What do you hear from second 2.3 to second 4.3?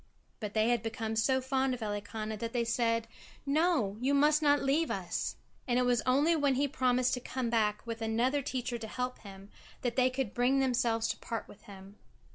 that they said: "No, you